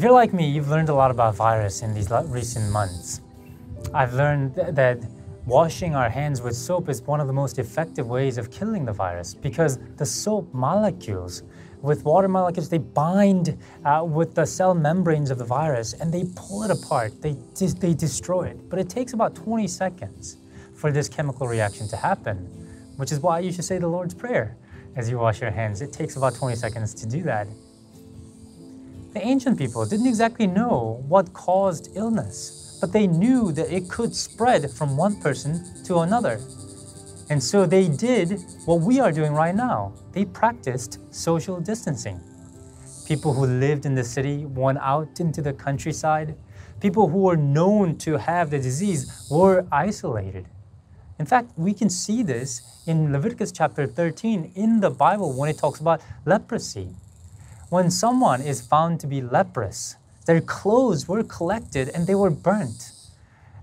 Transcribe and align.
If 0.00 0.04
you're 0.04 0.14
like 0.14 0.32
me, 0.32 0.48
you've 0.48 0.70
learned 0.70 0.88
a 0.88 0.94
lot 0.94 1.10
about 1.10 1.34
virus 1.34 1.82
in 1.82 1.92
these 1.92 2.10
recent 2.10 2.72
months. 2.72 3.20
I've 3.92 4.14
learned 4.14 4.54
that 4.54 4.98
washing 5.44 5.94
our 5.94 6.08
hands 6.08 6.40
with 6.40 6.56
soap 6.56 6.88
is 6.88 7.02
one 7.02 7.20
of 7.20 7.26
the 7.26 7.34
most 7.34 7.58
effective 7.58 8.08
ways 8.08 8.38
of 8.38 8.50
killing 8.50 8.86
the 8.86 8.94
virus 8.94 9.34
because 9.34 9.78
the 9.98 10.06
soap 10.06 10.48
molecules 10.54 11.42
with 11.82 12.02
water 12.06 12.28
molecules 12.28 12.70
they 12.70 12.78
bind 12.78 13.58
uh, 13.84 14.02
with 14.02 14.34
the 14.34 14.46
cell 14.46 14.72
membranes 14.72 15.30
of 15.30 15.36
the 15.36 15.44
virus 15.44 15.92
and 15.92 16.10
they 16.10 16.24
pull 16.34 16.62
it 16.62 16.70
apart. 16.70 17.20
They, 17.20 17.36
they 17.78 17.92
destroy 17.92 18.44
it. 18.44 18.70
But 18.70 18.78
it 18.78 18.88
takes 18.88 19.12
about 19.12 19.34
20 19.34 19.68
seconds 19.68 20.38
for 20.72 20.90
this 20.90 21.10
chemical 21.10 21.46
reaction 21.46 21.86
to 21.88 21.96
happen 21.96 22.36
which 22.96 23.12
is 23.12 23.20
why 23.20 23.40
you 23.40 23.52
should 23.52 23.66
say 23.66 23.76
the 23.76 23.86
lord's 23.86 24.14
prayer. 24.14 24.56
As 24.96 25.10
you 25.10 25.18
wash 25.18 25.42
your 25.42 25.50
hands 25.50 25.82
it 25.82 25.92
takes 25.92 26.16
about 26.16 26.36
20 26.36 26.56
seconds 26.56 26.94
to 26.94 27.06
do 27.06 27.22
that 27.24 27.48
the 29.12 29.26
ancient 29.26 29.58
people 29.58 29.84
didn't 29.84 30.06
exactly 30.06 30.46
know 30.46 31.04
what 31.08 31.32
caused 31.32 31.96
illness, 31.96 32.78
but 32.80 32.92
they 32.92 33.06
knew 33.06 33.50
that 33.52 33.74
it 33.74 33.88
could 33.88 34.14
spread 34.14 34.70
from 34.70 34.96
one 34.96 35.20
person 35.20 35.64
to 35.84 35.98
another. 35.98 36.40
And 37.28 37.42
so 37.42 37.66
they 37.66 37.88
did 37.88 38.40
what 38.66 38.80
we 38.80 39.00
are 39.00 39.12
doing 39.12 39.32
right 39.32 39.54
now. 39.54 39.92
They 40.12 40.24
practiced 40.24 40.98
social 41.12 41.60
distancing. 41.60 42.20
People 43.06 43.34
who 43.34 43.46
lived 43.46 43.86
in 43.86 43.96
the 43.96 44.04
city 44.04 44.46
went 44.46 44.78
out 44.78 45.18
into 45.18 45.42
the 45.42 45.52
countryside. 45.52 46.36
People 46.80 47.08
who 47.08 47.18
were 47.18 47.36
known 47.36 47.98
to 47.98 48.16
have 48.16 48.50
the 48.50 48.58
disease 48.58 49.26
were 49.30 49.66
isolated. 49.72 50.46
In 51.18 51.26
fact, 51.26 51.50
we 51.56 51.74
can 51.74 51.90
see 51.90 52.22
this 52.22 52.62
in 52.86 53.12
Leviticus 53.12 53.52
chapter 53.52 53.86
13 53.86 54.52
in 54.54 54.80
the 54.80 54.90
Bible 54.90 55.32
when 55.32 55.50
it 55.50 55.58
talks 55.58 55.80
about 55.80 56.00
leprosy. 56.24 56.88
When 57.70 57.88
someone 57.92 58.42
is 58.42 58.60
found 58.60 58.98
to 58.98 59.06
be 59.06 59.22
leprous, 59.22 59.94
their 60.26 60.40
clothes 60.40 61.06
were 61.06 61.22
collected 61.22 61.88
and 61.88 62.04
they 62.04 62.16
were 62.16 62.30
burnt. 62.30 62.90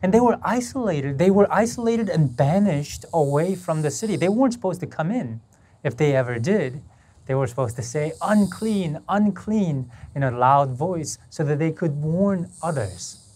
And 0.01 0.13
they 0.13 0.21
were 0.21 0.39
isolated. 0.41 1.17
They 1.17 1.29
were 1.29 1.51
isolated 1.51 2.07
and 2.07 2.35
banished 2.35 3.03
away 3.13 3.55
from 3.55 3.81
the 3.81 3.91
city. 3.91 4.15
They 4.15 4.29
weren't 4.29 4.53
supposed 4.53 4.79
to 4.79 4.87
come 4.87 5.11
in. 5.11 5.41
If 5.83 5.97
they 5.97 6.15
ever 6.15 6.39
did, 6.39 6.81
they 7.25 7.35
were 7.35 7.47
supposed 7.47 7.75
to 7.75 7.81
say, 7.81 8.13
unclean, 8.21 9.01
unclean, 9.09 9.91
in 10.15 10.23
a 10.23 10.31
loud 10.31 10.71
voice 10.71 11.17
so 11.29 11.43
that 11.43 11.59
they 11.59 11.71
could 11.71 12.01
warn 12.01 12.49
others. 12.63 13.27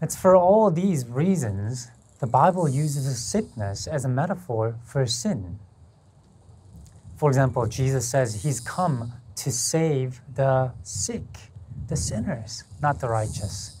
It's 0.00 0.14
for 0.14 0.36
all 0.36 0.70
these 0.70 1.04
reasons 1.08 1.90
the 2.20 2.28
Bible 2.28 2.68
uses 2.68 3.18
sickness 3.18 3.88
as 3.88 4.04
a 4.04 4.08
metaphor 4.08 4.76
for 4.84 5.04
sin. 5.04 5.58
For 7.16 7.30
example, 7.30 7.66
Jesus 7.66 8.08
says 8.08 8.42
he's 8.42 8.60
come 8.60 9.12
to 9.36 9.50
save 9.52 10.20
the 10.34 10.72
sick, 10.82 11.22
the 11.88 11.96
sinners, 11.96 12.64
not 12.82 13.00
the 13.00 13.08
righteous. 13.08 13.80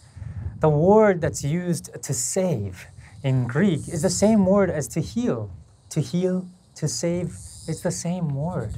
The 0.60 0.68
word 0.68 1.20
that's 1.20 1.42
used 1.42 1.90
to 2.02 2.14
save 2.14 2.86
in 3.22 3.46
Greek 3.46 3.88
is 3.88 4.02
the 4.02 4.10
same 4.10 4.46
word 4.46 4.70
as 4.70 4.86
to 4.88 5.00
heal. 5.00 5.50
To 5.90 6.00
heal, 6.00 6.46
to 6.76 6.88
save, 6.88 7.28
it's 7.68 7.80
the 7.82 7.90
same 7.90 8.34
word. 8.34 8.76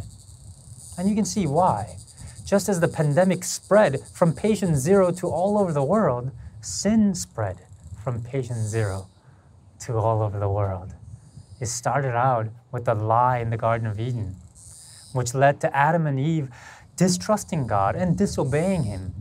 And 0.98 1.08
you 1.08 1.14
can 1.14 1.24
see 1.24 1.46
why. 1.46 1.96
Just 2.44 2.68
as 2.68 2.80
the 2.80 2.88
pandemic 2.88 3.44
spread 3.44 4.00
from 4.14 4.32
patient 4.32 4.76
zero 4.76 5.10
to 5.12 5.28
all 5.28 5.58
over 5.58 5.72
the 5.72 5.84
world, 5.84 6.30
sin 6.60 7.14
spread 7.14 7.58
from 8.02 8.22
patient 8.22 8.60
zero 8.60 9.08
to 9.80 9.98
all 9.98 10.22
over 10.22 10.38
the 10.38 10.48
world. 10.48 10.94
It 11.60 11.66
started 11.66 12.16
out 12.16 12.48
with 12.72 12.84
the 12.84 12.94
lie 12.94 13.38
in 13.38 13.50
the 13.50 13.56
Garden 13.56 13.86
of 13.86 13.98
Eden 13.98 14.36
which 15.16 15.34
led 15.34 15.60
to 15.62 15.76
Adam 15.76 16.06
and 16.06 16.20
Eve 16.20 16.50
distrusting 16.96 17.66
God 17.66 17.96
and 17.96 18.16
disobeying 18.16 18.84
Him, 18.84 19.14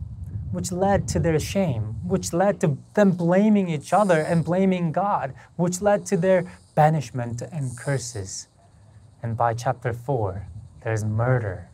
which 0.52 0.72
led 0.72 1.08
to 1.08 1.18
their 1.18 1.38
shame, 1.38 1.96
which 2.04 2.32
led 2.32 2.60
to 2.60 2.78
them 2.94 3.10
blaming 3.10 3.68
each 3.68 3.92
other 3.92 4.20
and 4.20 4.44
blaming 4.44 4.92
God, 4.92 5.34
which 5.56 5.82
led 5.82 6.06
to 6.06 6.16
their 6.16 6.50
banishment 6.74 7.42
and 7.42 7.76
curses. 7.76 8.48
And 9.22 9.36
by 9.36 9.54
chapter 9.54 9.92
4, 9.92 10.46
there's 10.84 11.04
murder. 11.04 11.68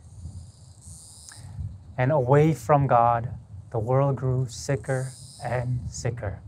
And 1.97 2.11
away 2.11 2.53
from 2.53 2.87
God, 2.87 3.29
the 3.71 3.79
world 3.79 4.15
grew 4.15 4.47
sicker 4.49 5.11
and 5.43 5.79
sicker, 5.89 6.39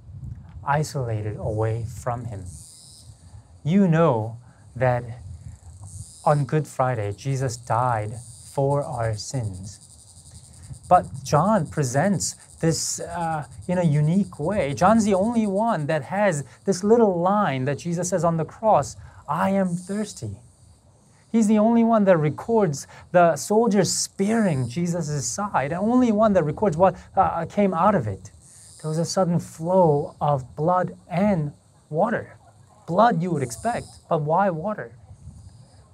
isolated 0.66 1.38
away 1.38 1.86
from 1.86 2.26
Him. 2.26 2.46
You 3.64 3.88
know 3.88 4.38
that 4.76 5.04
on 6.26 6.46
Good 6.46 6.68
Friday, 6.68 7.14
Jesus 7.14 7.56
died 7.58 8.14
for 8.54 8.84
our 8.84 9.16
sins. 9.16 9.80
But 10.90 11.06
John 11.24 11.68
presents 11.68 12.36
this 12.60 13.00
uh, 13.00 13.46
in 13.68 13.78
a 13.78 13.84
unique 13.84 14.40
way. 14.40 14.74
John's 14.74 15.06
the 15.06 15.14
only 15.14 15.48
one 15.48 15.88
that 15.88 16.04
has 16.04 16.44
this 16.66 16.84
little 16.84 17.20
line 17.20 17.66
that 17.66 17.80
Jesus 17.80 18.10
says 18.10 18.24
on 18.24 18.38
the 18.38 18.46
cross 18.46 18.96
I 19.28 19.52
am 19.52 19.70
thirsty. 19.70 20.38
He's 21.32 21.48
the 21.48 21.60
only 21.60 21.84
one 21.84 22.06
that 22.06 22.18
records 22.18 22.88
the 23.12 23.36
soldiers 23.36 23.92
spearing 23.92 24.70
Jesus' 24.70 25.28
side, 25.28 25.72
and 25.72 25.82
only 25.82 26.12
one 26.12 26.34
that 26.34 26.44
records 26.44 26.78
what 26.78 26.96
uh, 27.16 27.46
came 27.46 27.74
out 27.74 27.94
of 27.94 28.08
it. 28.08 28.32
There 28.82 28.90
was 28.90 29.00
a 29.00 29.06
sudden 29.06 29.40
flow 29.40 30.16
of 30.22 30.56
blood 30.56 30.96
and 31.10 31.52
water. 31.90 32.38
Blood 32.88 33.22
you 33.22 33.32
would 33.32 33.44
expect, 33.44 33.88
but 34.08 34.22
why 34.22 34.50
water? 34.50 34.96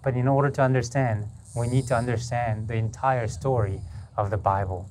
But 0.04 0.16
in 0.16 0.28
order 0.28 0.50
to 0.50 0.62
understand, 0.62 1.26
we 1.56 1.68
need 1.68 1.88
to 1.88 1.96
understand 1.96 2.68
the 2.68 2.76
entire 2.76 3.28
story 3.28 3.82
of 4.18 4.30
the 4.30 4.38
Bible. 4.38 4.90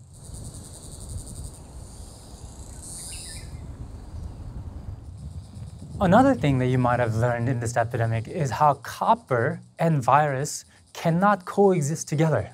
Another 6.00 6.34
thing 6.34 6.58
that 6.58 6.68
you 6.68 6.78
might 6.78 6.98
have 6.98 7.14
learned 7.14 7.48
in 7.48 7.60
this 7.60 7.76
epidemic 7.76 8.26
is 8.26 8.52
how 8.52 8.74
copper 8.74 9.60
and 9.78 10.02
virus 10.02 10.64
cannot 10.94 11.44
coexist 11.44 12.08
together. 12.08 12.52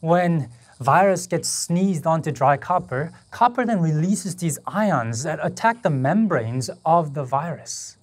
When 0.00 0.48
virus 0.80 1.26
gets 1.26 1.48
sneezed 1.48 2.06
onto 2.06 2.30
dry 2.30 2.56
copper, 2.56 3.12
copper 3.30 3.66
then 3.66 3.80
releases 3.80 4.36
these 4.36 4.58
ions 4.66 5.22
that 5.24 5.38
attack 5.42 5.82
the 5.82 5.90
membranes 5.90 6.70
of 6.84 7.12
the 7.12 7.24
virus 7.24 7.98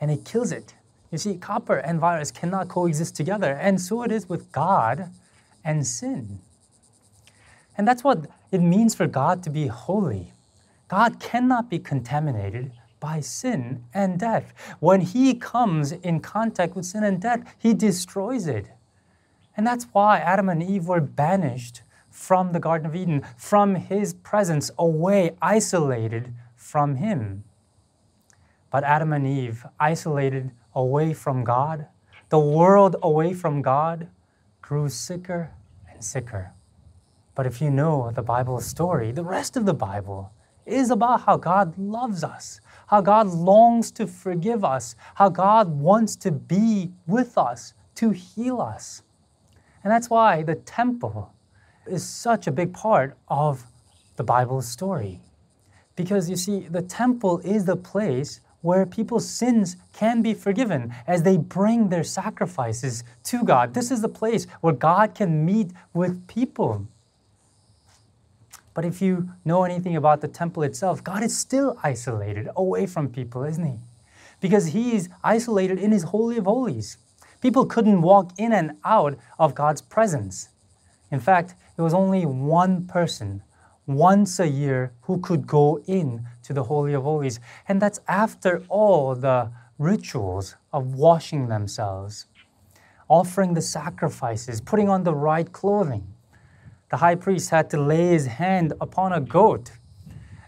and 0.00 0.10
it 0.10 0.24
kills 0.24 0.52
it. 0.52 0.74
You 1.14 1.18
see, 1.18 1.36
copper 1.36 1.76
and 1.76 2.00
virus 2.00 2.32
cannot 2.32 2.66
coexist 2.66 3.14
together, 3.14 3.52
and 3.52 3.80
so 3.80 4.02
it 4.02 4.10
is 4.10 4.28
with 4.28 4.50
God 4.50 5.10
and 5.62 5.86
sin. 5.86 6.40
And 7.78 7.86
that's 7.86 8.02
what 8.02 8.26
it 8.50 8.58
means 8.58 8.96
for 8.96 9.06
God 9.06 9.40
to 9.44 9.50
be 9.50 9.68
holy. 9.68 10.32
God 10.88 11.20
cannot 11.20 11.70
be 11.70 11.78
contaminated 11.78 12.72
by 12.98 13.20
sin 13.20 13.84
and 13.94 14.18
death. 14.18 14.52
When 14.80 15.02
He 15.02 15.34
comes 15.34 15.92
in 15.92 16.18
contact 16.18 16.74
with 16.74 16.84
sin 16.84 17.04
and 17.04 17.22
death, 17.22 17.44
He 17.60 17.74
destroys 17.74 18.48
it. 18.48 18.66
And 19.56 19.64
that's 19.64 19.84
why 19.92 20.18
Adam 20.18 20.48
and 20.48 20.64
Eve 20.64 20.88
were 20.88 21.00
banished 21.00 21.82
from 22.10 22.50
the 22.50 22.58
Garden 22.58 22.88
of 22.88 22.96
Eden, 22.96 23.22
from 23.36 23.76
His 23.76 24.14
presence, 24.14 24.72
away, 24.76 25.36
isolated 25.40 26.34
from 26.56 26.96
Him. 26.96 27.44
But 28.72 28.82
Adam 28.82 29.12
and 29.12 29.24
Eve, 29.24 29.64
isolated 29.78 30.50
away 30.74 31.12
from 31.14 31.44
God, 31.44 31.86
the 32.28 32.38
world 32.38 32.96
away 33.02 33.34
from 33.34 33.62
God, 33.62 34.08
grew 34.60 34.88
sicker 34.88 35.52
and 35.90 36.02
sicker. 36.02 36.52
But 37.34 37.46
if 37.46 37.60
you 37.60 37.70
know 37.70 38.10
the 38.14 38.22
Bible 38.22 38.60
story, 38.60 39.12
the 39.12 39.24
rest 39.24 39.56
of 39.56 39.66
the 39.66 39.74
Bible 39.74 40.32
is 40.66 40.90
about 40.90 41.22
how 41.22 41.36
God 41.36 41.76
loves 41.76 42.24
us, 42.24 42.60
how 42.86 43.00
God 43.00 43.26
longs 43.26 43.90
to 43.92 44.06
forgive 44.06 44.64
us, 44.64 44.94
how 45.16 45.28
God 45.28 45.68
wants 45.68 46.16
to 46.16 46.30
be 46.30 46.92
with 47.06 47.36
us, 47.36 47.74
to 47.96 48.10
heal 48.10 48.60
us. 48.60 49.02
And 49.82 49.92
that's 49.92 50.08
why 50.08 50.42
the 50.42 50.54
temple 50.54 51.32
is 51.86 52.06
such 52.06 52.46
a 52.46 52.52
big 52.52 52.72
part 52.72 53.16
of 53.28 53.66
the 54.16 54.24
Bible's 54.24 54.66
story. 54.66 55.20
Because 55.96 56.30
you 56.30 56.36
see, 56.36 56.60
the 56.60 56.82
temple 56.82 57.40
is 57.40 57.66
the 57.66 57.76
place 57.76 58.40
where 58.64 58.86
people's 58.86 59.28
sins 59.28 59.76
can 59.92 60.22
be 60.22 60.32
forgiven 60.32 60.90
as 61.06 61.22
they 61.22 61.36
bring 61.36 61.90
their 61.90 62.02
sacrifices 62.02 63.04
to 63.22 63.44
God. 63.44 63.74
This 63.74 63.90
is 63.90 64.00
the 64.00 64.08
place 64.08 64.46
where 64.62 64.72
God 64.72 65.14
can 65.14 65.44
meet 65.44 65.70
with 65.92 66.26
people. 66.28 66.86
But 68.72 68.86
if 68.86 69.02
you 69.02 69.28
know 69.44 69.64
anything 69.64 69.96
about 69.96 70.22
the 70.22 70.28
temple 70.28 70.62
itself, 70.62 71.04
God 71.04 71.22
is 71.22 71.36
still 71.36 71.78
isolated 71.82 72.48
away 72.56 72.86
from 72.86 73.10
people, 73.10 73.44
isn't 73.44 73.66
He? 73.66 73.80
Because 74.40 74.68
He 74.68 74.96
is 74.96 75.10
isolated 75.22 75.78
in 75.78 75.92
His 75.92 76.04
Holy 76.04 76.38
of 76.38 76.46
Holies. 76.46 76.96
People 77.42 77.66
couldn't 77.66 78.00
walk 78.00 78.32
in 78.38 78.54
and 78.54 78.78
out 78.82 79.18
of 79.38 79.54
God's 79.54 79.82
presence. 79.82 80.48
In 81.10 81.20
fact, 81.20 81.54
there 81.76 81.84
was 81.84 81.92
only 81.92 82.24
one 82.24 82.86
person 82.86 83.42
once 83.86 84.40
a 84.40 84.48
year 84.48 84.92
who 85.02 85.18
could 85.18 85.46
go 85.46 85.80
in 85.86 86.26
to 86.42 86.52
the 86.52 86.64
Holy 86.64 86.94
of 86.94 87.02
Holies. 87.02 87.40
And 87.68 87.80
that's 87.80 88.00
after 88.08 88.62
all 88.68 89.14
the 89.14 89.50
rituals 89.78 90.56
of 90.72 90.94
washing 90.94 91.48
themselves, 91.48 92.26
offering 93.08 93.54
the 93.54 93.62
sacrifices, 93.62 94.60
putting 94.60 94.88
on 94.88 95.04
the 95.04 95.14
right 95.14 95.50
clothing. 95.52 96.06
the 96.90 96.98
high 96.98 97.14
priest 97.14 97.50
had 97.50 97.68
to 97.70 97.80
lay 97.80 98.08
his 98.08 98.26
hand 98.26 98.72
upon 98.80 99.12
a 99.12 99.20
goat, 99.20 99.72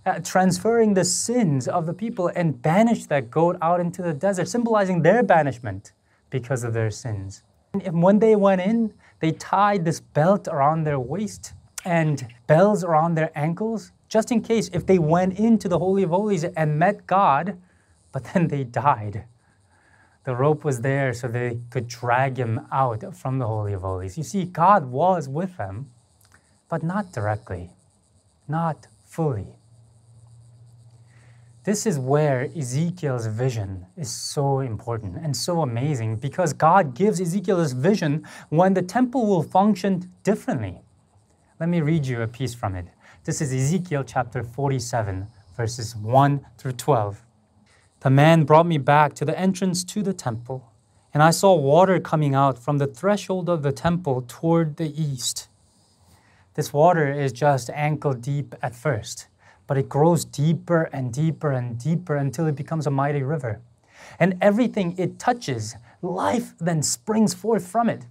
uh, 0.05 0.21
transferring 0.21 0.95
the 0.95 1.05
sins 1.05 1.67
of 1.67 1.87
the 1.87 1.93
people 1.93 2.29
and 2.37 2.63
banish 2.63 3.07
that 3.07 3.31
goat 3.31 3.57
out 3.61 3.81
into 3.81 4.01
the 4.01 4.15
desert, 4.15 4.47
symbolizing 4.47 5.03
their 5.03 5.25
banishment 5.25 5.93
because 6.31 6.63
of 6.63 6.73
their 6.73 6.91
sins. 6.91 7.43
And 7.73 8.01
when 8.01 8.21
they 8.21 8.37
went 8.37 8.61
in, 8.61 8.95
they 9.19 9.33
tied 9.33 9.85
this 9.85 9.99
belt 9.99 10.47
around 10.47 10.85
their 10.85 11.01
waist 11.01 11.55
and 11.87 12.27
bells 12.49 12.83
around 12.83 13.15
their 13.15 13.31
ankles, 13.39 13.93
just 14.09 14.33
in 14.33 14.43
case 14.43 14.69
if 14.73 14.85
they 14.85 14.99
went 14.99 15.39
into 15.39 15.69
the 15.69 15.79
Holy 15.79 16.03
of 16.03 16.11
Holies 16.11 16.43
and 16.45 16.79
met 16.79 17.07
God, 17.07 17.57
but 18.11 18.25
then 18.35 18.49
they 18.49 18.65
died. 18.65 19.25
The 20.25 20.35
rope 20.35 20.65
was 20.65 20.81
there 20.81 21.15
so 21.15 21.29
they 21.29 21.61
could 21.71 21.87
drag 21.87 22.37
him 22.37 22.67
out 22.73 23.15
from 23.17 23.39
the 23.39 23.47
Holy 23.47 23.73
of 23.73 23.83
Holies. 23.83 24.19
You 24.19 24.25
see, 24.25 24.45
God 24.45 24.87
was 24.87 25.29
with 25.29 25.57
them, 25.57 25.91
but 26.69 26.83
not 26.83 27.13
directly, 27.13 27.71
not 28.49 28.89
fully. 29.05 29.55
This 31.63 31.87
is 31.87 31.99
where 31.99 32.49
Ezekiel's 32.57 33.27
vision 33.27 33.87
is 33.97 34.11
so 34.11 34.59
important 34.61 35.17
and 35.17 35.37
so 35.37 35.63
amazing 35.63 36.17
because 36.17 36.53
God 36.53 36.95
gives 36.95 37.21
Ezekiel 37.21 37.59
this 37.59 37.73
vision 37.73 38.27
when 38.49 38.75
the 38.75 38.83
temple 38.83 39.27
will 39.27 39.43
function 39.43 40.13
differently. 40.25 40.81
Let 41.59 41.69
me 41.69 41.81
read 41.81 42.07
you 42.07 42.23
a 42.23 42.29
piece 42.29 42.55
from 42.55 42.75
it. 42.75 42.87
This 43.25 43.41
is 43.41 43.53
Ezekiel 43.53 44.05
chapter 44.05 44.43
47, 44.45 45.27
verses 45.57 45.97
1 45.97 46.47
through 46.59 46.73
12. 46.73 47.23
The 48.01 48.11
man 48.11 48.45
brought 48.45 48.67
me 48.67 48.79
back 48.79 49.15
to 49.15 49.25
the 49.25 49.39
entrance 49.39 49.83
to 49.85 50.03
the 50.03 50.13
temple, 50.13 50.71
and 51.15 51.23
I 51.23 51.31
saw 51.31 51.55
water 51.55 51.99
coming 51.99 52.35
out 52.35 52.59
from 52.59 52.79
the 52.79 52.87
threshold 52.87 53.49
of 53.49 53.63
the 53.63 53.73
temple 53.73 54.25
toward 54.29 54.77
the 54.77 54.93
east. 55.01 55.49
This 56.55 56.73
water 56.73 57.11
is 57.11 57.33
just 57.33 57.71
ankle 57.71 58.13
deep 58.13 58.55
at 58.63 58.75
first 58.75 59.29
but 59.67 59.77
it 59.77 59.89
grows 59.89 60.25
deeper 60.25 60.89
and 60.93 61.13
deeper 61.13 61.51
and 61.51 61.79
deeper 61.79 62.17
until 62.17 62.47
it 62.47 62.57
becomes 62.57 62.87
a 62.87 62.91
mighty 62.91 63.23
river. 63.23 63.61
And 64.19 64.37
everything 64.41 64.95
it 64.99 65.19
touches, 65.19 65.77
life 66.03 66.55
then 66.59 66.83
springs 66.83 67.35
forth 67.35 67.67
from 67.67 67.89
it. 67.89 68.07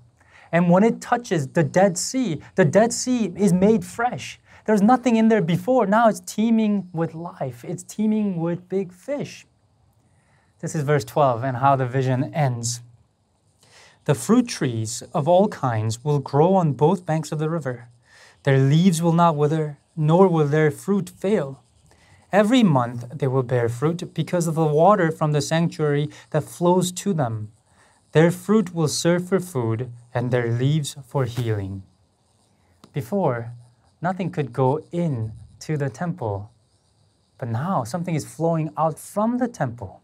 And 0.52 0.70
when 0.70 0.84
it 0.84 1.02
touches 1.02 1.48
the 1.48 1.64
Dead 1.64 1.98
Sea, 1.98 2.42
the 2.56 2.66
Dead 2.66 2.94
Sea 2.94 3.34
is 3.36 3.54
made 3.54 3.84
fresh. 3.84 4.40
There's 4.66 4.82
nothing 4.82 5.16
in 5.16 5.28
there 5.28 5.42
before. 5.42 5.86
Now 5.86 6.08
it's 6.10 6.20
teeming 6.20 6.90
with 6.92 7.14
life, 7.14 7.64
it's 7.64 7.84
teeming 7.84 8.40
with 8.40 8.68
big 8.70 8.92
fish. 8.92 9.46
This 10.60 10.74
is 10.74 10.84
verse 10.84 11.06
12 11.06 11.44
and 11.44 11.58
how 11.58 11.76
the 11.76 11.86
vision 11.86 12.34
ends. 12.34 12.82
The 14.06 14.16
fruit 14.16 14.48
trees 14.48 15.04
of 15.14 15.28
all 15.28 15.48
kinds 15.48 16.04
will 16.04 16.20
grow 16.20 16.56
on 16.56 16.74
both 16.74 17.06
banks 17.06 17.32
of 17.32 17.40
the 17.40 17.50
river. 17.50 17.90
Their 18.44 18.60
leaves 18.60 19.02
will 19.02 19.14
not 19.14 19.36
wither, 19.36 19.80
nor 19.96 20.28
will 20.28 20.48
their 20.48 20.72
fruit 20.72 21.10
fail. 21.10 21.64
Every 22.32 22.64
month 22.64 23.06
they 23.12 23.28
will 23.28 23.44
bear 23.44 23.70
fruit 23.70 24.14
because 24.14 24.46
of 24.46 24.56
the 24.56 24.66
water 24.66 25.12
from 25.12 25.32
the 25.32 25.42
sanctuary 25.42 26.10
that 26.32 26.44
flows 26.44 26.92
to 26.92 27.14
them. 27.14 27.52
Their 28.16 28.32
fruit 28.32 28.74
will 28.74 28.88
serve 28.88 29.28
for 29.28 29.42
food, 29.42 29.92
and 30.14 30.32
their 30.32 30.50
leaves 30.50 30.96
for 31.06 31.26
healing. 31.26 31.84
Before, 32.94 33.52
nothing 34.02 34.32
could 34.32 34.54
go 34.54 34.80
in 34.94 35.34
to 35.60 35.76
the 35.76 35.90
temple, 35.90 36.50
but 37.38 37.50
now 37.50 37.84
something 37.84 38.16
is 38.16 38.24
flowing 38.24 38.72
out 38.78 38.98
from 38.98 39.38
the 39.38 39.50
temple, 39.50 40.02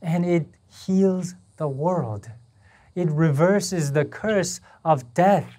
and 0.00 0.24
it 0.24 0.46
heals 0.86 1.34
the 1.56 1.66
world. 1.66 2.30
It 2.94 3.10
reverses 3.10 3.90
the 3.90 4.04
curse 4.04 4.60
of 4.84 5.12
death 5.12 5.56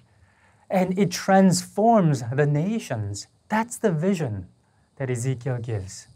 and 0.70 0.98
it 0.98 1.10
transforms 1.10 2.22
the 2.32 2.46
nations. 2.46 3.26
That's 3.50 3.76
the 3.76 3.92
vision 3.92 4.48
that 4.96 5.10
Ezekiel 5.10 5.58
gives. 5.58 6.08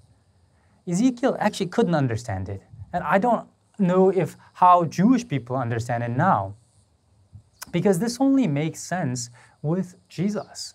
Ezekiel 0.86 1.36
actually 1.38 1.66
couldn't 1.66 1.94
understand 1.94 2.48
it. 2.48 2.62
And 2.94 3.04
I 3.04 3.18
don't 3.18 3.46
know 3.78 4.10
if 4.10 4.36
how 4.54 4.84
Jewish 4.84 5.26
people 5.26 5.56
understand 5.56 6.02
it 6.02 6.10
now. 6.10 6.54
Because 7.70 7.98
this 7.98 8.18
only 8.20 8.46
makes 8.46 8.80
sense 8.80 9.30
with 9.62 9.96
Jesus. 10.08 10.74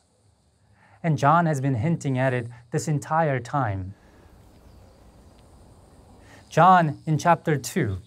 And 1.02 1.18
John 1.18 1.46
has 1.46 1.60
been 1.60 1.76
hinting 1.76 2.18
at 2.18 2.34
it 2.34 2.48
this 2.72 2.88
entire 2.88 3.40
time. 3.40 3.94
John 6.50 7.00
in 7.06 7.18
chapter 7.18 7.58
2 7.58 7.98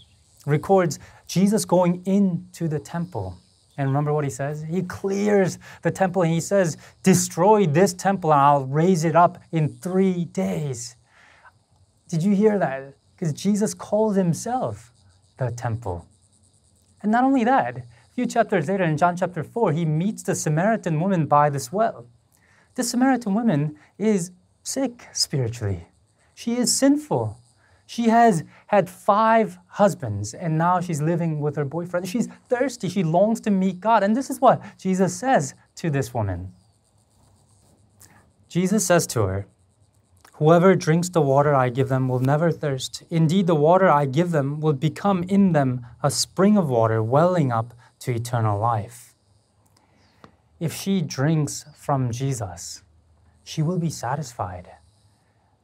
records 0.46 0.99
Jesus 1.26 1.64
going 1.64 2.02
into 2.06 2.69
the 2.69 2.78
temple 2.78 3.38
and 3.78 3.88
remember 3.88 4.12
what 4.12 4.25
he 4.25 4.31
says? 4.31 4.62
He 4.62 4.82
clears 4.82 5.58
the 5.82 5.90
temple 5.90 6.22
and 6.22 6.32
he 6.32 6.40
says, 6.40 6.76
Destroy 7.02 7.66
this 7.66 7.92
temple 7.92 8.32
and 8.32 8.40
I'll 8.40 8.64
raise 8.64 9.04
it 9.04 9.14
up 9.14 9.38
in 9.52 9.69
three 9.69 10.25
days. 10.25 10.96
Did 12.08 12.22
you 12.22 12.34
hear 12.34 12.58
that? 12.58 12.94
Because 13.16 13.32
Jesus 13.32 13.72
calls 13.74 14.16
himself 14.16 14.92
the 15.38 15.50
temple. 15.50 16.06
And 17.02 17.10
not 17.12 17.24
only 17.24 17.44
that, 17.44 17.78
a 17.78 17.82
few 18.14 18.26
chapters 18.26 18.68
later 18.68 18.84
in 18.84 18.96
John 18.96 19.16
chapter 19.16 19.42
4, 19.42 19.72
he 19.72 19.84
meets 19.84 20.22
the 20.22 20.34
Samaritan 20.34 21.00
woman 21.00 21.26
by 21.26 21.50
this 21.50 21.72
well. 21.72 22.06
This 22.74 22.90
Samaritan 22.90 23.34
woman 23.34 23.76
is 23.98 24.32
sick 24.62 25.08
spiritually, 25.12 25.86
she 26.34 26.56
is 26.56 26.76
sinful. 26.76 27.38
She 27.86 28.08
has 28.08 28.42
had 28.66 28.90
five 28.90 29.58
husbands 29.68 30.34
and 30.34 30.58
now 30.58 30.80
she's 30.80 31.00
living 31.00 31.38
with 31.38 31.54
her 31.54 31.64
boyfriend. 31.64 32.08
She's 32.08 32.28
thirsty. 32.48 32.88
She 32.88 33.04
longs 33.04 33.40
to 33.42 33.50
meet 33.50 33.80
God. 33.80 34.02
And 34.02 34.16
this 34.16 34.28
is 34.28 34.40
what 34.40 34.60
Jesus 34.76 35.16
says 35.16 35.54
to 35.76 35.88
this 35.88 36.12
woman. 36.12 36.52
Jesus 38.48 38.84
says 38.84 39.06
to 39.08 39.22
her, 39.22 39.46
Whoever 40.38 40.74
drinks 40.74 41.08
the 41.08 41.22
water 41.22 41.54
I 41.54 41.70
give 41.70 41.88
them 41.88 42.08
will 42.08 42.20
never 42.20 42.52
thirst. 42.52 43.02
Indeed, 43.08 43.46
the 43.46 43.54
water 43.54 43.88
I 43.88 44.04
give 44.04 44.32
them 44.32 44.60
will 44.60 44.74
become 44.74 45.22
in 45.22 45.52
them 45.52 45.86
a 46.02 46.10
spring 46.10 46.58
of 46.58 46.68
water 46.68 47.02
welling 47.02 47.50
up 47.50 47.72
to 48.00 48.14
eternal 48.14 48.60
life. 48.60 49.14
If 50.60 50.74
she 50.74 51.00
drinks 51.00 51.64
from 51.74 52.10
Jesus, 52.10 52.82
she 53.44 53.62
will 53.62 53.78
be 53.78 53.88
satisfied, 53.88 54.68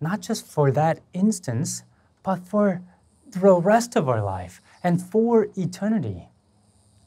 not 0.01 0.21
just 0.21 0.47
for 0.47 0.71
that 0.71 1.01
instance, 1.13 1.83
but 2.23 2.47
for 2.47 2.81
the 3.29 3.55
rest 3.55 3.95
of 3.95 4.07
her 4.07 4.23
life 4.23 4.63
and 4.83 5.03
for 5.03 5.49
eternity. 5.55 6.29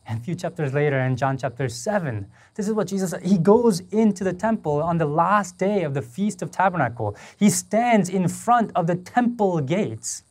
And 0.08 0.20
a 0.20 0.24
few 0.24 0.36
chapters 0.36 0.74
later 0.74 1.00
in 1.00 1.16
John 1.16 1.38
chapter 1.38 1.68
7, 1.68 2.28
this 2.54 2.68
is 2.68 2.74
what 2.74 2.88
Jesus. 2.88 3.14
He 3.24 3.38
goes 3.38 3.80
into 3.92 4.24
the 4.24 4.34
temple 4.34 4.82
on 4.82 4.98
the 4.98 5.06
last 5.06 5.58
day 5.58 5.84
of 5.84 5.94
the 5.94 6.02
Feast 6.02 6.42
of 6.42 6.52
Tabernacle. 6.52 7.16
He 7.38 7.50
stands 7.50 8.10
in 8.10 8.28
front 8.28 8.72
of 8.76 8.86
the 8.88 8.96
temple 8.96 9.62
gates 9.62 10.24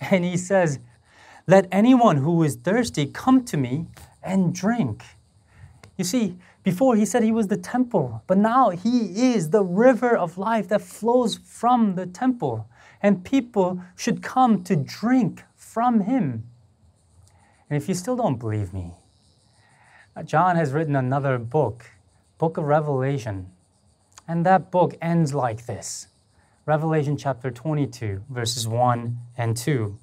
and 0.00 0.24
he 0.24 0.36
says, 0.36 0.78
Let 1.46 1.66
anyone 1.72 2.18
who 2.18 2.42
is 2.42 2.56
thirsty 2.56 3.06
come 3.06 3.44
to 3.46 3.56
me 3.56 3.86
and 4.22 4.54
drink. 4.54 5.02
You 5.96 6.04
see, 6.04 6.36
before 6.62 6.96
he 6.96 7.06
said 7.06 7.22
he 7.22 7.32
was 7.32 7.48
the 7.48 7.56
temple, 7.56 8.22
but 8.26 8.36
now 8.36 8.70
he 8.70 9.32
is 9.32 9.50
the 9.50 9.64
river 9.64 10.14
of 10.14 10.36
life 10.36 10.68
that 10.68 10.82
flows 10.82 11.38
from 11.42 11.94
the 11.94 12.06
temple 12.06 12.68
and 13.02 13.24
people 13.24 13.80
should 13.96 14.22
come 14.22 14.62
to 14.64 14.76
drink 14.76 15.44
from 15.56 16.00
him. 16.00 16.44
And 17.70 17.80
if 17.80 17.88
you 17.88 17.94
still 17.94 18.16
don't 18.16 18.38
believe 18.38 18.72
me, 18.72 18.92
John 20.24 20.56
has 20.56 20.72
written 20.72 20.96
another 20.96 21.38
book, 21.38 21.92
Book 22.38 22.56
of 22.56 22.64
Revelation. 22.64 23.50
And 24.26 24.44
that 24.44 24.70
book 24.70 24.96
ends 25.00 25.32
like 25.32 25.66
this 25.66 26.08
Revelation 26.66 27.16
chapter 27.16 27.50
22, 27.50 28.24
verses 28.28 28.66
1 28.66 29.18
and 29.36 29.56
2. 29.56 29.96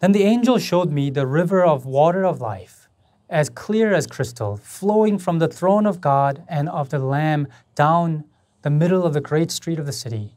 Then 0.00 0.12
the 0.12 0.24
angel 0.24 0.58
showed 0.58 0.90
me 0.90 1.08
the 1.08 1.26
river 1.26 1.64
of 1.64 1.86
water 1.86 2.24
of 2.24 2.40
life, 2.40 2.88
as 3.30 3.48
clear 3.48 3.94
as 3.94 4.06
crystal, 4.06 4.56
flowing 4.56 5.18
from 5.18 5.38
the 5.38 5.48
throne 5.48 5.86
of 5.86 6.00
God 6.00 6.42
and 6.48 6.68
of 6.68 6.90
the 6.90 6.98
Lamb 6.98 7.46
down 7.74 8.24
the 8.62 8.70
middle 8.70 9.04
of 9.04 9.14
the 9.14 9.20
great 9.20 9.50
street 9.50 9.78
of 9.78 9.86
the 9.86 9.92
city. 9.92 10.34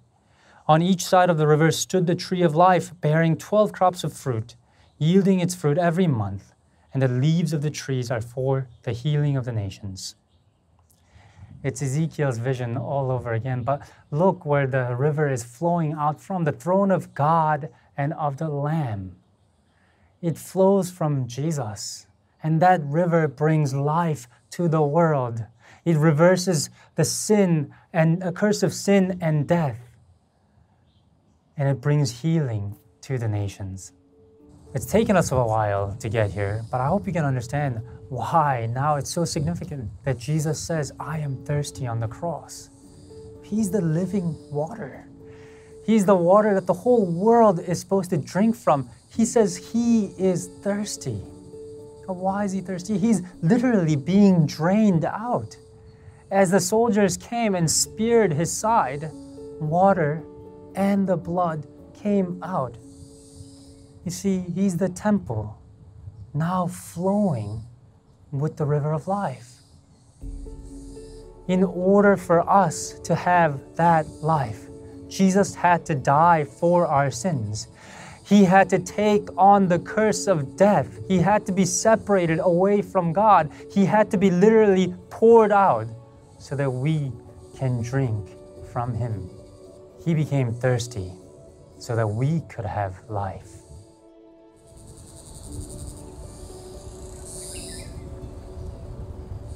On 0.67 0.81
each 0.81 1.03
side 1.03 1.29
of 1.29 1.37
the 1.37 1.47
river 1.47 1.71
stood 1.71 2.07
the 2.07 2.15
tree 2.15 2.43
of 2.43 2.55
life, 2.55 2.93
bearing 3.01 3.35
twelve 3.35 3.71
crops 3.71 4.03
of 4.03 4.13
fruit, 4.13 4.55
yielding 4.97 5.39
its 5.39 5.55
fruit 5.55 5.77
every 5.77 6.07
month, 6.07 6.54
and 6.95 7.01
the 7.01 7.07
leaves 7.07 7.51
of 7.51 7.61
the 7.61 7.69
trees 7.69 8.09
are 8.09 8.21
for 8.21 8.69
the 8.83 8.93
healing 8.93 9.35
of 9.35 9.43
the 9.43 9.51
nations. 9.51 10.15
It's 11.61 11.81
Ezekiel's 11.81 12.37
vision 12.37 12.77
all 12.77 13.11
over 13.11 13.33
again, 13.33 13.63
but 13.63 13.81
look 14.09 14.45
where 14.45 14.65
the 14.65 14.95
river 14.95 15.29
is 15.29 15.43
flowing 15.43 15.91
out 15.91 16.21
from 16.21 16.45
the 16.45 16.51
throne 16.51 16.91
of 16.91 17.13
God 17.13 17.67
and 17.97 18.13
of 18.13 18.37
the 18.37 18.47
Lamb. 18.47 19.17
It 20.21 20.37
flows 20.37 20.89
from 20.89 21.27
Jesus, 21.27 22.07
and 22.41 22.61
that 22.61 22.81
river 22.83 23.27
brings 23.27 23.73
life 23.73 24.29
to 24.51 24.67
the 24.69 24.81
world. 24.81 25.45
It 25.83 25.97
reverses 25.97 26.69
the 26.95 27.05
sin 27.05 27.73
and 27.91 28.23
a 28.23 28.31
curse 28.31 28.63
of 28.63 28.73
sin 28.73 29.17
and 29.19 29.45
death 29.45 29.85
and 31.57 31.69
it 31.69 31.81
brings 31.81 32.21
healing 32.21 32.77
to 33.01 33.17
the 33.17 33.27
nations. 33.27 33.93
It's 34.75 34.85
taken 34.85 35.15
us 35.15 35.31
a 35.31 35.35
while 35.37 35.95
to 36.01 36.09
get 36.09 36.31
here, 36.31 36.65
but 36.69 36.81
I 36.81 36.87
hope 36.87 37.07
you 37.07 37.13
can 37.13 37.23
understand 37.23 37.81
why 38.09 38.69
now 38.73 38.97
it's 38.97 39.09
so 39.09 39.23
significant 39.23 39.89
that 40.03 40.17
Jesus 40.17 40.59
says, 40.59 40.91
I 40.99 41.19
am 41.19 41.45
thirsty 41.45 41.87
on 41.87 42.01
the 42.01 42.09
cross. 42.09 42.71
He's 43.41 43.71
the 43.71 43.79
living 43.79 44.35
water. 44.51 45.07
He's 45.85 46.05
the 46.05 46.17
water 46.17 46.53
that 46.53 46.67
the 46.67 46.73
whole 46.73 47.05
world 47.05 47.61
is 47.61 47.79
supposed 47.79 48.09
to 48.09 48.17
drink 48.17 48.53
from. 48.53 48.89
He 49.07 49.23
says 49.23 49.55
he 49.55 50.07
is 50.17 50.49
thirsty. 50.61 51.21
Why 52.07 52.43
is 52.43 52.51
he 52.51 52.59
thirsty? 52.59 52.97
He's 52.97 53.21
literally 53.41 53.95
being 53.95 54.45
drained 54.45 55.05
out. 55.05 55.55
As 56.31 56.51
the 56.51 56.59
soldiers 56.59 57.15
came 57.15 57.55
and 57.55 57.71
speared 57.71 58.33
his 58.33 58.51
side, 58.51 59.09
water 59.61 60.21
and 60.75 61.07
the 61.07 61.15
blood 61.15 61.65
came 61.93 62.43
out. 62.43 62.75
You 64.05 64.11
see, 64.11 64.45
he's 64.53 64.77
the 64.77 64.89
temple 64.89 65.59
now 66.35 66.67
flowing 66.67 67.63
with 68.31 68.55
the 68.55 68.65
river 68.65 68.93
of 68.93 69.07
life. 69.07 69.55
In 71.47 71.63
order 71.63 72.15
for 72.15 72.47
us 72.47 72.99
to 72.99 73.15
have 73.15 73.59
that 73.75 74.07
life, 74.21 74.67
Jesus 75.09 75.55
had 75.55 75.85
to 75.87 75.95
die 75.95 76.43
for 76.43 76.85
our 76.85 77.09
sins. 77.09 77.67
He 78.23 78.43
had 78.43 78.69
to 78.69 78.79
take 78.79 79.27
on 79.37 79.67
the 79.67 79.79
curse 79.79 80.27
of 80.27 80.55
death. 80.55 80.99
He 81.07 81.17
had 81.17 81.45
to 81.47 81.51
be 81.51 81.65
separated 81.65 82.39
away 82.39 82.83
from 82.83 83.11
God. 83.11 83.51
He 83.71 83.85
had 83.85 84.11
to 84.11 84.17
be 84.17 84.29
literally 84.29 84.93
poured 85.09 85.51
out 85.51 85.87
so 86.37 86.55
that 86.55 86.69
we 86.69 87.11
can 87.57 87.81
drink 87.81 88.29
from 88.71 88.93
Him. 88.93 89.29
He 90.03 90.13
became 90.13 90.53
thirsty 90.53 91.11
so 91.79 91.95
that 91.95 92.07
we 92.07 92.41
could 92.49 92.65
have 92.65 92.95
life. 93.09 93.64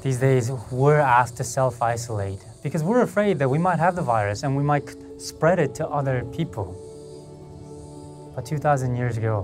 These 0.01 0.19
days, 0.19 0.49
we're 0.71 0.99
asked 0.99 1.37
to 1.37 1.43
self 1.43 1.81
isolate 1.81 2.39
because 2.63 2.83
we're 2.83 3.01
afraid 3.01 3.37
that 3.39 3.49
we 3.49 3.57
might 3.57 3.79
have 3.79 3.95
the 3.95 4.01
virus 4.01 4.43
and 4.43 4.55
we 4.55 4.63
might 4.63 4.95
spread 5.21 5.59
it 5.59 5.75
to 5.75 5.87
other 5.87 6.23
people. 6.33 6.73
But 8.33 8.45
2,000 8.45 8.95
years 8.95 9.17
ago, 9.17 9.43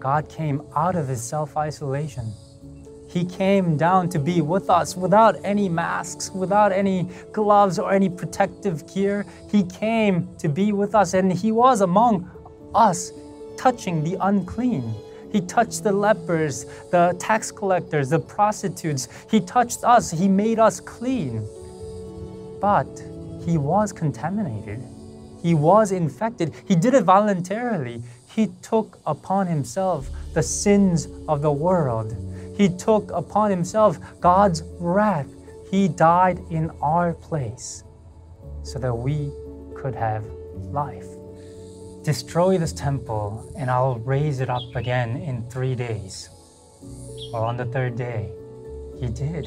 God 0.00 0.28
came 0.28 0.60
out 0.74 0.96
of 0.96 1.06
his 1.06 1.22
self 1.22 1.56
isolation. 1.56 2.32
He 3.08 3.24
came 3.24 3.76
down 3.76 4.08
to 4.10 4.18
be 4.18 4.40
with 4.40 4.68
us 4.68 4.96
without 4.96 5.36
any 5.44 5.68
masks, 5.68 6.30
without 6.30 6.72
any 6.72 7.08
gloves 7.32 7.78
or 7.78 7.92
any 7.92 8.08
protective 8.08 8.92
gear. 8.92 9.24
He 9.50 9.62
came 9.62 10.28
to 10.38 10.48
be 10.48 10.72
with 10.72 10.94
us 10.94 11.14
and 11.14 11.32
he 11.32 11.52
was 11.52 11.80
among 11.80 12.28
us, 12.74 13.12
touching 13.56 14.02
the 14.02 14.16
unclean. 14.20 14.94
He 15.32 15.40
touched 15.40 15.82
the 15.82 15.92
lepers, 15.92 16.64
the 16.90 17.14
tax 17.18 17.50
collectors, 17.50 18.10
the 18.10 18.18
prostitutes. 18.18 19.08
He 19.30 19.40
touched 19.40 19.84
us. 19.84 20.10
He 20.10 20.28
made 20.28 20.58
us 20.58 20.80
clean. 20.80 21.46
But 22.60 22.88
he 23.44 23.58
was 23.58 23.92
contaminated. 23.92 24.82
He 25.42 25.54
was 25.54 25.92
infected. 25.92 26.52
He 26.66 26.74
did 26.74 26.94
it 26.94 27.04
voluntarily. 27.04 28.02
He 28.34 28.48
took 28.62 28.98
upon 29.06 29.46
himself 29.46 30.10
the 30.34 30.42
sins 30.42 31.08
of 31.28 31.42
the 31.42 31.52
world. 31.52 32.16
He 32.56 32.68
took 32.68 33.10
upon 33.10 33.50
himself 33.50 33.98
God's 34.20 34.62
wrath. 34.78 35.28
He 35.70 35.88
died 35.88 36.40
in 36.50 36.70
our 36.82 37.12
place 37.12 37.84
so 38.62 38.78
that 38.78 38.94
we 38.94 39.30
could 39.74 39.94
have 39.94 40.24
life. 40.72 41.06
Destroy 42.06 42.56
this 42.56 42.72
temple, 42.72 43.52
and 43.58 43.68
I'll 43.68 43.98
raise 43.98 44.38
it 44.38 44.48
up 44.48 44.76
again 44.76 45.16
in 45.16 45.42
three 45.50 45.74
days. 45.74 46.28
Well, 47.32 47.42
on 47.42 47.56
the 47.56 47.64
third 47.64 47.96
day, 47.96 48.30
he 49.00 49.08
did. 49.08 49.44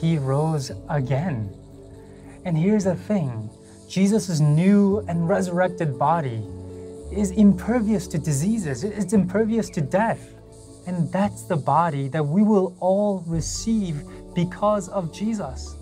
He 0.00 0.18
rose 0.18 0.72
again. 0.88 1.56
And 2.44 2.58
here's 2.58 2.82
the 2.82 2.96
thing 2.96 3.48
Jesus' 3.88 4.40
new 4.40 5.04
and 5.06 5.28
resurrected 5.28 5.96
body 5.96 6.42
is 7.12 7.30
impervious 7.30 8.08
to 8.08 8.18
diseases, 8.18 8.82
it's 8.82 9.12
impervious 9.12 9.70
to 9.70 9.80
death. 9.80 10.34
And 10.88 11.12
that's 11.12 11.44
the 11.44 11.56
body 11.56 12.08
that 12.08 12.26
we 12.26 12.42
will 12.42 12.76
all 12.80 13.22
receive 13.28 14.02
because 14.34 14.88
of 14.88 15.12
Jesus. 15.12 15.76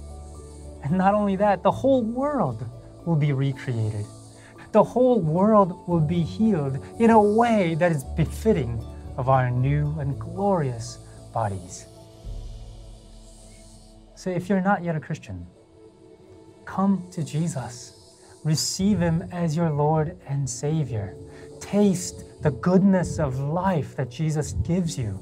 And 0.85 0.99
not 0.99 1.15
only 1.15 1.37
that, 1.37 1.63
the 1.63 1.71
whole 1.71 2.03
world 2.03 2.67
will 3.07 3.17
be 3.17 3.33
recreated 3.33 4.05
the 4.73 4.85
whole 4.85 5.21
world 5.21 5.87
will 5.89 6.01
be 6.01 6.23
healed 6.23 6.79
in 6.99 7.11
a 7.11 7.21
way 7.21 7.75
that 7.77 7.93
is 7.93 8.05
befitting 8.17 8.83
of 9.17 9.29
our 9.29 9.51
new 9.51 9.99
and 9.99 10.19
glorious 10.19 10.99
bodies. 11.33 11.87
So 14.15 14.31
if 14.31 14.49
you're 14.49 14.61
not 14.61 14.83
yet 14.83 14.97
a 14.97 15.01
Christian, 15.01 15.47
come 16.65 17.07
to 17.13 17.23
Jesus. 17.23 17.95
Receive 18.45 18.99
him 18.99 19.29
as 19.33 19.57
your 19.57 19.71
Lord 19.71 20.17
and 20.27 20.49
Savior. 20.49 21.17
Taste 21.61 22.25
the 22.43 22.51
goodness 22.51 23.19
of 23.19 23.39
life 23.39 23.97
that 23.97 24.11
Jesus 24.11 24.53
gives 24.53 24.99
you. 24.99 25.19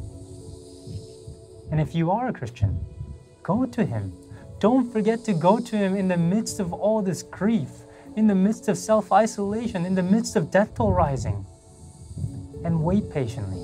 And 1.71 1.81
if 1.81 1.95
you 1.95 2.11
are 2.11 2.29
a 2.29 2.33
Christian, 2.33 2.79
go 3.43 3.65
to 3.67 3.85
him. 3.85 4.13
Don't 4.59 4.91
forget 4.91 5.25
to 5.25 5.35
go 5.35 5.59
to 5.59 5.77
him 5.77 5.95
in 5.95 6.09
the 6.09 6.17
midst 6.17 6.61
of 6.61 6.73
all 6.73 7.03
this 7.03 7.23
grief 7.23 7.71
in 8.17 8.27
the 8.27 8.35
midst 8.35 8.69
of 8.69 8.77
self 8.77 9.13
isolation, 9.13 9.85
in 9.85 9.95
the 9.95 10.03
midst 10.03 10.35
of 10.35 10.51
death 10.51 10.75
toll 10.75 10.93
rising. 10.93 11.47
And 12.65 12.83
wait 12.83 13.11
patiently. 13.11 13.63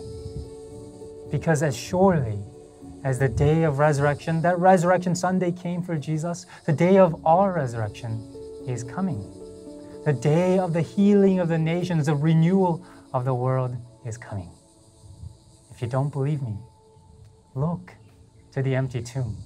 Because 1.31 1.63
as 1.63 1.77
surely 1.77 2.39
as 3.03 3.19
the 3.19 3.29
day 3.29 3.65
of 3.65 3.79
resurrection, 3.79 4.43
that 4.43 4.59
resurrection 4.59 5.17
Sunday 5.17 5.51
came 5.51 5.83
for 5.83 5.97
Jesus, 5.97 6.47
the 6.67 6.73
day 6.73 6.99
of 6.99 7.21
our 7.27 7.53
resurrection 7.53 8.21
is 8.69 8.85
coming. 8.85 9.21
The 10.05 10.13
day 10.13 10.59
of 10.59 10.73
the 10.73 10.83
healing 10.83 11.41
of 11.41 11.49
the 11.49 11.59
nations, 11.59 12.07
the 12.07 12.15
renewal 12.15 12.85
of 13.13 13.25
the 13.25 13.35
world 13.35 13.77
is 14.05 14.17
coming. 14.17 14.51
If 15.71 15.81
you 15.81 15.89
don't 15.89 16.13
believe 16.13 16.43
me, 16.43 16.59
look 17.55 17.93
to 18.53 18.63
the 18.63 18.75
empty 18.75 19.03
tomb. 19.03 19.37